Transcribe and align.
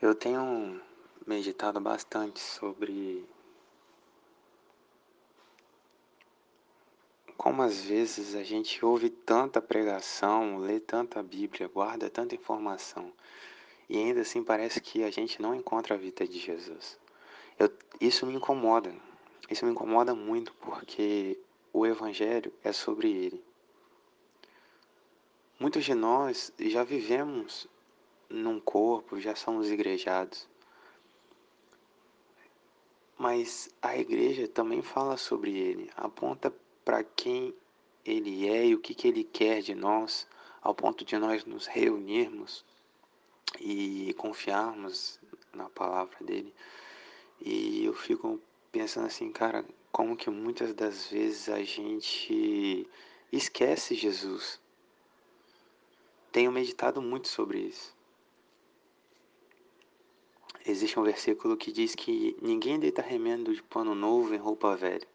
Eu 0.00 0.14
tenho 0.14 0.80
meditado 1.26 1.80
bastante 1.80 2.38
sobre 2.38 3.28
como 7.36 7.62
às 7.62 7.80
vezes 7.80 8.36
a 8.36 8.44
gente 8.44 8.84
ouve 8.84 9.10
tanta 9.10 9.60
pregação, 9.60 10.58
lê 10.58 10.78
tanta 10.78 11.20
Bíblia, 11.20 11.66
guarda 11.66 12.08
tanta 12.08 12.36
informação 12.36 13.12
e 13.88 13.98
ainda 13.98 14.20
assim 14.20 14.44
parece 14.44 14.80
que 14.80 15.02
a 15.02 15.10
gente 15.10 15.42
não 15.42 15.52
encontra 15.52 15.96
a 15.96 15.98
vida 15.98 16.24
de 16.28 16.38
Jesus. 16.38 16.96
Eu, 17.58 17.68
isso 18.00 18.24
me 18.24 18.34
incomoda, 18.34 18.94
isso 19.50 19.66
me 19.66 19.72
incomoda 19.72 20.14
muito 20.14 20.54
porque 20.60 21.36
o 21.72 21.84
Evangelho 21.84 22.52
é 22.62 22.72
sobre 22.72 23.10
Ele. 23.10 23.44
Muitos 25.58 25.84
de 25.84 25.92
nós 25.92 26.52
já 26.56 26.84
vivemos 26.84 27.66
num 28.28 28.60
corpo, 28.60 29.20
já 29.20 29.34
somos 29.34 29.70
igrejados. 29.70 30.48
Mas 33.16 33.68
a 33.82 33.96
igreja 33.96 34.46
também 34.46 34.82
fala 34.82 35.16
sobre 35.16 35.56
ele, 35.56 35.90
aponta 35.96 36.54
para 36.84 37.02
quem 37.02 37.54
ele 38.04 38.48
é 38.48 38.66
e 38.66 38.74
o 38.74 38.80
que, 38.80 38.94
que 38.94 39.08
ele 39.08 39.24
quer 39.24 39.60
de 39.60 39.74
nós, 39.74 40.26
ao 40.62 40.74
ponto 40.74 41.04
de 41.04 41.18
nós 41.18 41.44
nos 41.44 41.66
reunirmos 41.66 42.64
e 43.60 44.14
confiarmos 44.14 45.18
na 45.52 45.68
palavra 45.68 46.16
dele. 46.20 46.54
E 47.40 47.84
eu 47.84 47.94
fico 47.94 48.40
pensando 48.70 49.06
assim, 49.06 49.30
cara, 49.32 49.64
como 49.90 50.16
que 50.16 50.30
muitas 50.30 50.72
das 50.74 51.08
vezes 51.08 51.48
a 51.48 51.62
gente 51.62 52.88
esquece 53.32 53.94
Jesus. 53.94 54.60
Tenho 56.30 56.52
meditado 56.52 57.02
muito 57.02 57.28
sobre 57.28 57.58
isso. 57.58 57.97
Existe 60.68 61.00
um 61.00 61.02
versículo 61.02 61.56
que 61.56 61.72
diz 61.72 61.94
que 61.94 62.36
ninguém 62.42 62.78
deita 62.78 63.00
remendo 63.00 63.54
de 63.54 63.62
pano 63.62 63.94
novo 63.94 64.34
em 64.34 64.36
roupa 64.36 64.76
velha. 64.76 65.08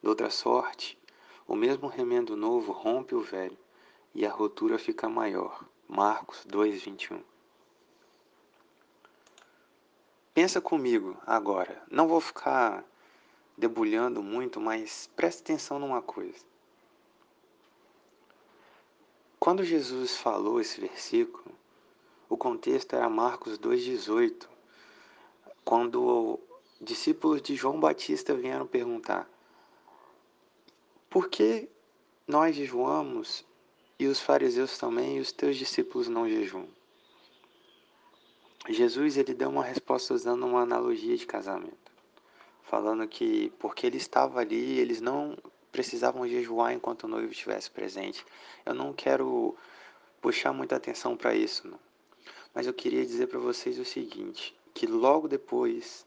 De 0.00 0.08
outra 0.08 0.30
sorte, 0.30 0.98
o 1.46 1.54
mesmo 1.54 1.88
remendo 1.88 2.38
novo 2.38 2.72
rompe 2.72 3.14
o 3.14 3.20
velho 3.20 3.58
e 4.14 4.24
a 4.24 4.32
rotura 4.32 4.78
fica 4.78 5.10
maior. 5.10 5.62
Marcos 5.86 6.46
2:21. 6.46 7.20
Pensa 10.32 10.58
comigo 10.58 11.18
agora. 11.26 11.82
Não 11.90 12.08
vou 12.08 12.22
ficar 12.22 12.82
debulhando 13.58 14.22
muito, 14.22 14.58
mas 14.58 15.10
preste 15.14 15.40
atenção 15.42 15.78
numa 15.78 16.00
coisa. 16.00 16.46
Quando 19.38 19.64
Jesus 19.64 20.16
falou 20.16 20.58
esse 20.58 20.80
versículo, 20.80 21.54
o 22.26 22.38
contexto 22.38 22.96
era 22.96 23.10
Marcos 23.10 23.58
2,18, 23.58 24.51
quando 25.64 26.38
discípulos 26.80 27.40
de 27.40 27.54
João 27.54 27.78
Batista 27.78 28.34
vieram 28.34 28.66
perguntar: 28.66 29.28
Por 31.08 31.28
que 31.28 31.68
nós 32.26 32.54
jejuamos 32.56 33.44
e 33.98 34.06
os 34.06 34.20
fariseus 34.20 34.78
também 34.78 35.18
e 35.18 35.20
os 35.20 35.32
teus 35.32 35.56
discípulos 35.56 36.08
não 36.08 36.28
jejuam? 36.28 36.68
Jesus 38.68 39.16
ele 39.16 39.34
deu 39.34 39.48
uma 39.48 39.64
resposta 39.64 40.14
usando 40.14 40.46
uma 40.46 40.62
analogia 40.62 41.16
de 41.16 41.26
casamento, 41.26 41.92
falando 42.62 43.06
que 43.08 43.52
porque 43.58 43.86
ele 43.86 43.96
estava 43.96 44.40
ali, 44.40 44.78
eles 44.78 45.00
não 45.00 45.36
precisavam 45.72 46.28
jejuar 46.28 46.72
enquanto 46.72 47.04
o 47.04 47.08
noivo 47.08 47.32
estivesse 47.32 47.70
presente. 47.70 48.24
Eu 48.64 48.74
não 48.74 48.92
quero 48.92 49.56
puxar 50.20 50.52
muita 50.52 50.76
atenção 50.76 51.16
para 51.16 51.34
isso, 51.34 51.66
não. 51.66 51.78
mas 52.54 52.66
eu 52.66 52.74
queria 52.74 53.04
dizer 53.04 53.26
para 53.26 53.40
vocês 53.40 53.78
o 53.78 53.84
seguinte: 53.84 54.54
que 54.74 54.86
logo 54.86 55.28
depois 55.28 56.06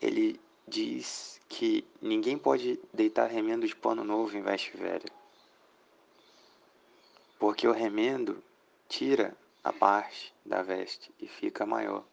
ele 0.00 0.40
diz 0.66 1.40
que 1.48 1.84
ninguém 2.00 2.38
pode 2.38 2.78
deitar 2.92 3.26
remendo 3.26 3.66
de 3.66 3.74
pano 3.74 4.04
novo 4.04 4.36
em 4.36 4.42
veste 4.42 4.76
velha. 4.76 5.10
Porque 7.38 7.66
o 7.66 7.72
remendo 7.72 8.42
tira 8.88 9.36
a 9.62 9.72
parte 9.72 10.32
da 10.44 10.62
veste 10.62 11.12
e 11.18 11.26
fica 11.26 11.66
maior. 11.66 12.04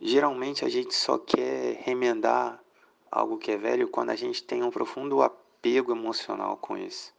Geralmente 0.00 0.64
a 0.64 0.68
gente 0.68 0.94
só 0.94 1.18
quer 1.18 1.76
remendar 1.82 2.62
algo 3.10 3.38
que 3.38 3.50
é 3.50 3.56
velho 3.56 3.88
quando 3.88 4.10
a 4.10 4.16
gente 4.16 4.42
tem 4.42 4.62
um 4.62 4.70
profundo 4.70 5.22
apego 5.22 5.92
emocional 5.92 6.56
com 6.56 6.76
isso. 6.76 7.12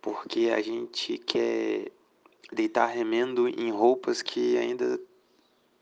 Porque 0.00 0.50
a 0.54 0.60
gente 0.60 1.18
quer 1.18 1.90
deitar 2.52 2.86
remendo 2.86 3.48
em 3.48 3.70
roupas 3.70 4.22
que 4.22 4.56
ainda 4.56 5.00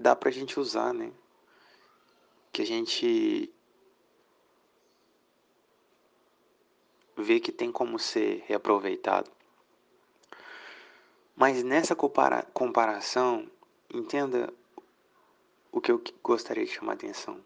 dá 0.03 0.17
pra 0.17 0.31
gente 0.31 0.59
usar, 0.59 0.93
né? 0.93 1.13
Que 2.53 2.63
a 2.63 2.67
gente 2.67 3.51
vê 7.17 7.39
que 7.39 7.53
tem 7.53 7.71
como 7.71 7.99
ser 7.99 8.45
reaproveitado. 8.47 9.31
Mas 11.37 11.63
nessa 11.63 11.95
compara 11.95 12.43
comparação, 12.53 13.49
entenda 13.89 14.53
o 15.71 15.81
que 15.81 15.91
eu 15.91 16.03
gostaria 16.23 16.65
de 16.65 16.73
chamar 16.73 16.93
a 16.93 16.95
atenção. 16.97 17.43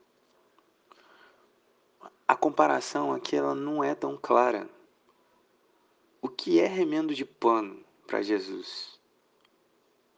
A 2.26 2.34
comparação 2.34 3.12
aqui 3.12 3.36
ela 3.36 3.54
não 3.54 3.84
é 3.84 3.94
tão 3.94 4.16
clara. 4.16 4.68
O 6.20 6.28
que 6.28 6.58
é 6.58 6.66
remendo 6.66 7.14
de 7.14 7.24
pano 7.24 7.84
para 8.06 8.22
Jesus? 8.22 8.98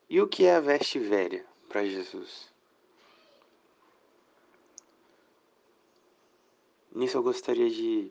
E 0.08 0.20
o 0.22 0.26
que 0.26 0.46
é 0.46 0.56
a 0.56 0.60
veste 0.60 0.98
velha? 0.98 1.44
Para 1.68 1.84
Jesus. 1.84 2.48
Nisso 6.92 7.16
eu 7.18 7.22
gostaria 7.22 7.70
de 7.70 8.10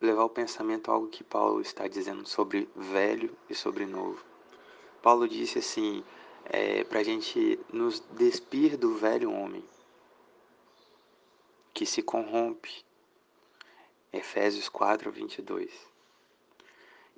levar 0.00 0.24
o 0.24 0.30
pensamento 0.30 0.90
a 0.90 0.94
algo 0.94 1.08
que 1.08 1.24
Paulo 1.24 1.60
está 1.60 1.86
dizendo 1.88 2.28
sobre 2.28 2.68
velho 2.76 3.34
e 3.48 3.54
sobre 3.54 3.86
novo. 3.86 4.22
Paulo 5.00 5.28
disse 5.28 5.58
assim, 5.58 6.04
é, 6.44 6.84
para 6.84 7.00
a 7.00 7.02
gente 7.02 7.58
nos 7.72 8.00
despir 8.00 8.76
do 8.76 8.94
velho 8.96 9.30
homem, 9.30 9.64
que 11.72 11.86
se 11.86 12.02
corrompe. 12.02 12.84
Efésios 14.12 14.68
4, 14.68 15.10
22. 15.10 15.72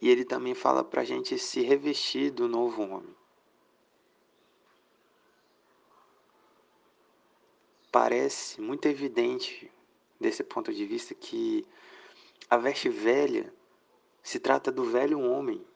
E 0.00 0.08
ele 0.08 0.24
também 0.24 0.54
fala 0.54 0.82
para 0.82 1.02
a 1.02 1.04
gente 1.04 1.38
se 1.38 1.60
revestir 1.62 2.30
do 2.30 2.48
novo 2.48 2.82
homem. 2.82 3.14
Parece 7.98 8.60
muito 8.60 8.86
evidente 8.88 9.72
desse 10.20 10.44
ponto 10.44 10.70
de 10.70 10.84
vista 10.84 11.14
que 11.14 11.66
a 12.50 12.58
veste 12.58 12.90
velha 12.90 13.50
se 14.22 14.38
trata 14.38 14.70
do 14.70 14.84
velho 14.84 15.18
homem. 15.18 15.66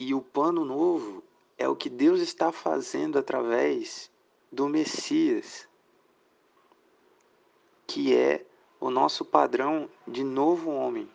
E 0.00 0.12
o 0.12 0.20
pano 0.20 0.64
novo 0.64 1.22
é 1.56 1.68
o 1.68 1.76
que 1.76 1.88
Deus 1.88 2.18
está 2.18 2.50
fazendo 2.50 3.16
através 3.16 4.10
do 4.50 4.68
Messias, 4.68 5.68
que 7.86 8.12
é 8.12 8.44
o 8.80 8.90
nosso 8.90 9.24
padrão 9.24 9.88
de 10.04 10.24
novo 10.24 10.72
homem. 10.72 11.08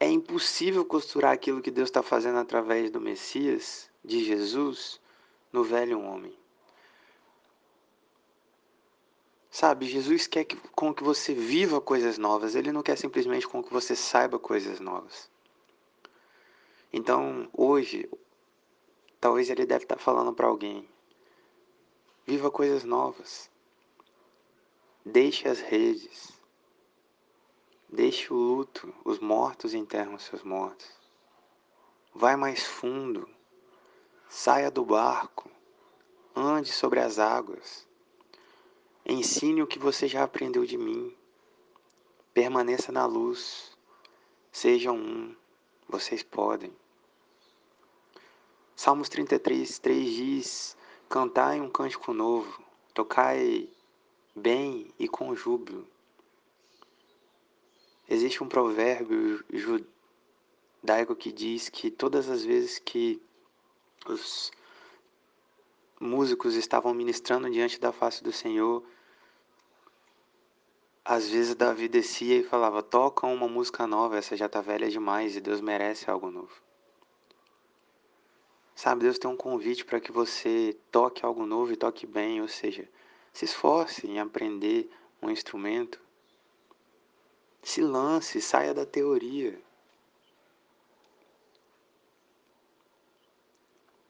É 0.00 0.08
impossível 0.08 0.82
costurar 0.82 1.34
aquilo 1.34 1.60
que 1.60 1.70
Deus 1.70 1.90
está 1.90 2.02
fazendo 2.02 2.38
através 2.38 2.90
do 2.90 3.02
Messias, 3.02 3.90
de 4.02 4.24
Jesus, 4.24 4.98
no 5.52 5.64
velho 5.64 6.00
homem. 6.00 6.36
Sabe, 9.50 9.86
Jesus 9.86 10.26
quer 10.26 10.44
que, 10.44 10.56
com 10.72 10.92
que 10.92 11.02
você 11.02 11.32
viva 11.32 11.80
coisas 11.80 12.18
novas, 12.18 12.54
Ele 12.54 12.70
não 12.70 12.82
quer 12.82 12.96
simplesmente 12.96 13.48
com 13.48 13.62
que 13.62 13.72
você 13.72 13.96
saiba 13.96 14.38
coisas 14.38 14.80
novas. 14.80 15.30
Então, 16.92 17.48
hoje, 17.52 18.08
talvez 19.20 19.48
Ele 19.48 19.64
deve 19.64 19.84
estar 19.84 19.98
falando 19.98 20.34
para 20.34 20.46
alguém: 20.46 20.86
viva 22.26 22.50
coisas 22.50 22.84
novas. 22.84 23.50
Deixe 25.04 25.48
as 25.48 25.60
redes. 25.60 26.32
Deixe 27.88 28.32
o 28.32 28.36
luto, 28.36 28.92
os 29.04 29.20
mortos 29.20 29.72
enterram 29.72 30.18
seus 30.18 30.42
mortos. 30.42 30.90
Vai 32.12 32.34
mais 32.36 32.62
fundo. 32.62 33.28
Saia 34.46 34.70
do 34.70 34.84
barco, 34.84 35.50
ande 36.32 36.70
sobre 36.72 37.00
as 37.00 37.18
águas. 37.18 37.84
Ensine 39.04 39.60
o 39.60 39.66
que 39.66 39.76
você 39.76 40.06
já 40.06 40.22
aprendeu 40.22 40.64
de 40.64 40.78
mim. 40.78 41.12
Permaneça 42.32 42.92
na 42.92 43.06
luz. 43.06 43.76
Sejam 44.52 44.96
um. 44.96 45.34
Vocês 45.88 46.22
podem. 46.22 46.72
Salmos 48.76 49.08
33, 49.08 49.80
3 49.80 50.14
diz: 50.14 50.76
Cantai 51.08 51.60
um 51.60 51.68
cântico 51.68 52.14
novo, 52.14 52.62
tocai 52.94 53.68
bem 54.32 54.94
e 54.96 55.08
com 55.08 55.34
júbilo. 55.34 55.84
Existe 58.08 58.44
um 58.44 58.48
provérbio 58.48 59.44
Daigo 60.84 61.16
que 61.16 61.32
diz 61.32 61.68
que 61.68 61.90
todas 61.90 62.30
as 62.30 62.44
vezes 62.44 62.78
que 62.78 63.20
os 64.12 64.50
músicos 66.00 66.54
estavam 66.54 66.92
ministrando 66.94 67.50
diante 67.50 67.80
da 67.80 67.92
face 67.92 68.22
do 68.22 68.32
Senhor, 68.32 68.82
às 71.04 71.28
vezes 71.28 71.54
Davi 71.54 71.88
descia 71.88 72.38
e 72.38 72.42
falava: 72.42 72.82
Toca 72.82 73.26
uma 73.26 73.46
música 73.46 73.86
nova, 73.86 74.18
essa 74.18 74.36
já 74.36 74.46
está 74.46 74.60
velha 74.60 74.90
demais 74.90 75.36
e 75.36 75.40
Deus 75.40 75.60
merece 75.60 76.10
algo 76.10 76.30
novo. 76.30 76.52
Sabe, 78.74 79.04
Deus 79.04 79.18
tem 79.18 79.30
um 79.30 79.36
convite 79.36 79.84
para 79.84 80.00
que 80.00 80.12
você 80.12 80.76
toque 80.90 81.24
algo 81.24 81.46
novo 81.46 81.72
e 81.72 81.76
toque 81.76 82.06
bem, 82.06 82.42
ou 82.42 82.48
seja, 82.48 82.86
se 83.32 83.44
esforce 83.44 84.06
em 84.06 84.18
aprender 84.18 84.90
um 85.22 85.30
instrumento. 85.30 85.98
Se 87.62 87.80
lance, 87.80 88.40
saia 88.40 88.74
da 88.74 88.84
teoria. 88.84 89.58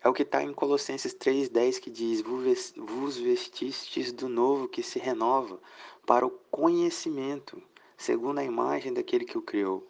É 0.07 0.09
o 0.09 0.13
que 0.13 0.23
está 0.23 0.41
em 0.41 0.55
Colossenses 0.55 1.13
3,10 1.13 1.81
que 1.81 1.91
diz: 1.91 2.21
Vos 2.21 3.17
vestistes 3.17 4.13
do 4.13 4.29
novo 4.29 4.69
que 4.69 4.81
se 4.81 5.01
renova 5.01 5.61
para 6.07 6.25
o 6.25 6.31
conhecimento, 6.49 7.61
segundo 7.97 8.39
a 8.39 8.45
imagem 8.45 8.93
daquele 8.93 9.25
que 9.25 9.37
o 9.37 9.43
criou. 9.43 9.85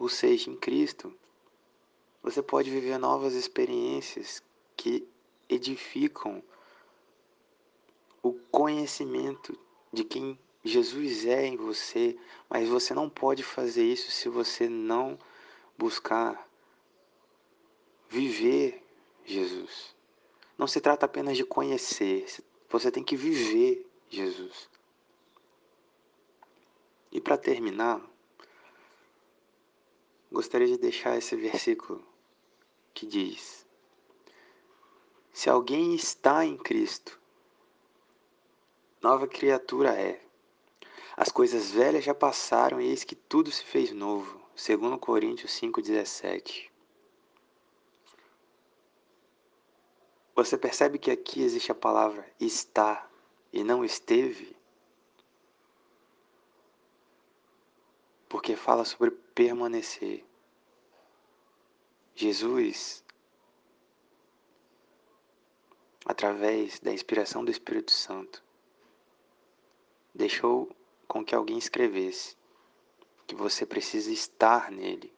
Ou 0.00 0.08
seja, 0.08 0.50
em 0.50 0.56
Cristo, 0.56 1.14
você 2.24 2.42
pode 2.42 2.72
viver 2.72 2.98
novas 2.98 3.34
experiências 3.34 4.42
que 4.76 5.06
edificam 5.48 6.42
o 8.20 8.32
conhecimento 8.50 9.56
de 9.92 10.02
quem 10.02 10.36
Jesus 10.64 11.24
é 11.24 11.46
em 11.46 11.56
você, 11.56 12.18
mas 12.50 12.68
você 12.68 12.92
não 12.92 13.08
pode 13.08 13.44
fazer 13.44 13.84
isso 13.84 14.10
se 14.10 14.28
você 14.28 14.68
não 14.68 15.16
buscar 15.78 16.48
viver 18.08 18.83
Jesus. 19.24 19.94
Não 20.56 20.66
se 20.66 20.80
trata 20.80 21.06
apenas 21.06 21.36
de 21.36 21.44
conhecer, 21.44 22.26
você 22.68 22.90
tem 22.90 23.02
que 23.02 23.16
viver 23.16 23.86
Jesus. 24.08 24.68
E 27.10 27.20
para 27.20 27.38
terminar, 27.38 28.00
gostaria 30.30 30.66
de 30.66 30.76
deixar 30.76 31.16
esse 31.16 31.36
versículo 31.36 32.04
que 32.92 33.06
diz: 33.06 33.66
Se 35.32 35.48
alguém 35.48 35.94
está 35.94 36.44
em 36.44 36.56
Cristo, 36.56 37.18
nova 39.00 39.26
criatura 39.26 39.90
é. 39.90 40.20
As 41.16 41.30
coisas 41.30 41.70
velhas 41.70 42.04
já 42.04 42.12
passaram 42.12 42.80
e 42.80 42.88
eis 42.88 43.04
que 43.04 43.14
tudo 43.14 43.50
se 43.50 43.64
fez 43.64 43.92
novo. 43.92 44.40
Segundo 44.56 44.98
Coríntios 44.98 45.52
5:17. 45.52 46.73
Você 50.34 50.58
percebe 50.58 50.98
que 50.98 51.12
aqui 51.12 51.42
existe 51.42 51.70
a 51.70 51.76
palavra 51.76 52.28
está 52.40 53.08
e 53.52 53.62
não 53.62 53.84
esteve? 53.84 54.56
Porque 58.28 58.56
fala 58.56 58.84
sobre 58.84 59.12
permanecer. 59.12 60.24
Jesus, 62.16 63.04
através 66.04 66.80
da 66.80 66.92
inspiração 66.92 67.44
do 67.44 67.50
Espírito 67.52 67.92
Santo, 67.92 68.42
deixou 70.12 70.68
com 71.06 71.24
que 71.24 71.34
alguém 71.34 71.58
escrevesse 71.58 72.36
que 73.24 73.36
você 73.36 73.64
precisa 73.64 74.10
estar 74.10 74.70
nele. 74.72 75.14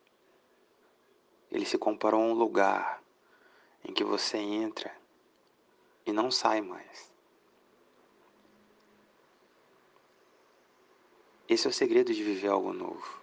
Ele 1.51 1.65
se 1.65 1.79
comparou 1.79 2.21
a 2.21 2.27
um 2.27 2.35
lugar 2.35 3.03
em 3.83 3.95
que 3.95 4.05
você 4.05 4.37
entra 4.37 5.06
e 6.07 6.13
não 6.13 6.31
sai 6.31 6.61
mais. 6.61 7.13
Esse 11.49 11.67
é 11.67 11.71
o 11.71 11.73
segredo 11.73 12.15
de 12.15 12.23
viver 12.23 12.49
algo 12.49 12.73
novo. 12.73 13.21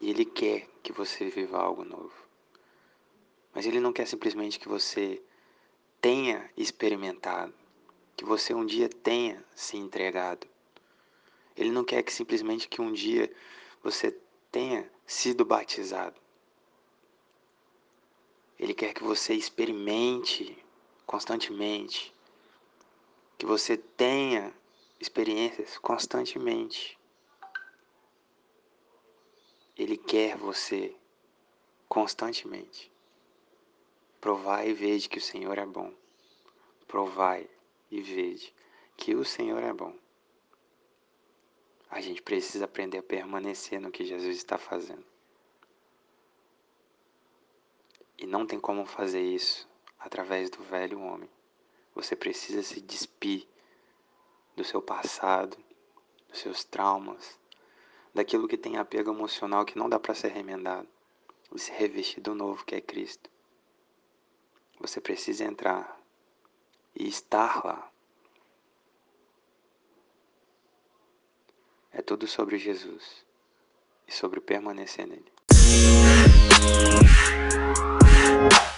E 0.00 0.10
Ele 0.10 0.24
quer 0.24 0.68
que 0.82 0.92
você 0.92 1.28
viva 1.28 1.58
algo 1.58 1.84
novo. 1.84 2.12
Mas 3.52 3.66
Ele 3.66 3.80
não 3.80 3.92
quer 3.92 4.06
simplesmente 4.06 4.58
que 4.58 4.68
você 4.68 5.22
tenha 6.00 6.50
experimentado, 6.56 7.54
que 8.16 8.24
você 8.24 8.52
um 8.52 8.66
dia 8.66 8.88
tenha 8.88 9.44
se 9.54 9.76
entregado. 9.76 10.46
Ele 11.56 11.70
não 11.70 11.84
quer 11.84 12.02
que 12.02 12.12
simplesmente 12.12 12.68
que 12.68 12.82
um 12.82 12.92
dia 12.92 13.32
você 13.82 14.10
tenha 14.50 14.90
sido 15.06 15.44
batizado. 15.44 16.20
Ele 18.64 18.72
quer 18.72 18.94
que 18.94 19.04
você 19.04 19.34
experimente 19.34 20.56
constantemente, 21.04 22.14
que 23.36 23.44
você 23.44 23.76
tenha 23.76 24.54
experiências 24.98 25.76
constantemente. 25.76 26.98
Ele 29.76 29.98
quer 29.98 30.38
você 30.38 30.96
constantemente. 31.86 32.90
Provai 34.18 34.70
e 34.70 34.72
vede 34.72 35.10
que 35.10 35.18
o 35.18 35.22
Senhor 35.22 35.58
é 35.58 35.66
bom. 35.66 35.92
Provai 36.88 37.46
e 37.90 38.00
vede 38.00 38.50
que 38.96 39.14
o 39.14 39.26
Senhor 39.26 39.62
é 39.62 39.74
bom. 39.74 39.94
A 41.90 42.00
gente 42.00 42.22
precisa 42.22 42.64
aprender 42.64 42.96
a 42.96 43.02
permanecer 43.02 43.78
no 43.78 43.90
que 43.90 44.06
Jesus 44.06 44.38
está 44.38 44.56
fazendo. 44.56 45.13
E 48.24 48.26
não 48.26 48.46
tem 48.46 48.58
como 48.58 48.86
fazer 48.86 49.20
isso 49.20 49.68
através 49.98 50.48
do 50.48 50.62
velho 50.62 50.98
homem. 50.98 51.28
Você 51.94 52.16
precisa 52.16 52.62
se 52.62 52.80
despir 52.80 53.46
do 54.56 54.64
seu 54.64 54.80
passado, 54.80 55.58
dos 56.30 56.38
seus 56.38 56.64
traumas, 56.64 57.38
daquilo 58.14 58.48
que 58.48 58.56
tem 58.56 58.78
apego 58.78 59.10
emocional 59.10 59.66
que 59.66 59.76
não 59.76 59.90
dá 59.90 60.00
para 60.00 60.14
ser 60.14 60.28
remendado 60.28 60.88
e 61.54 61.58
se 61.58 61.70
revestir 61.72 62.22
do 62.22 62.34
novo 62.34 62.64
que 62.64 62.74
é 62.74 62.80
Cristo. 62.80 63.28
Você 64.80 65.02
precisa 65.02 65.44
entrar 65.44 66.00
e 66.94 67.06
estar 67.06 67.62
lá. 67.62 67.92
É 71.92 72.00
tudo 72.00 72.26
sobre 72.26 72.56
Jesus 72.56 73.22
e 74.08 74.12
sobre 74.12 74.40
permanecer 74.40 75.06
nele. 75.06 75.30
Bye. 78.50 78.73